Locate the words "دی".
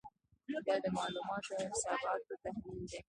2.89-2.99